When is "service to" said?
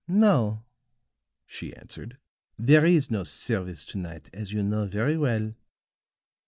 3.23-3.99